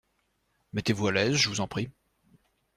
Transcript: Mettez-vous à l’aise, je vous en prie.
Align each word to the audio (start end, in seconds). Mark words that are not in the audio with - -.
Mettez-vous 0.73 1.09
à 1.09 1.11
l’aise, 1.11 1.35
je 1.35 1.47
vous 1.47 1.61
en 1.61 1.67
prie. 1.67 1.91